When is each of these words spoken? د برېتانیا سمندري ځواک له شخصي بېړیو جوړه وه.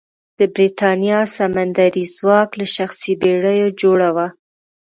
د 0.39 0.41
برېتانیا 0.53 1.19
سمندري 1.37 2.05
ځواک 2.15 2.49
له 2.59 2.65
شخصي 2.75 3.13
بېړیو 3.21 3.69
جوړه 3.81 4.09
وه. 4.15 4.27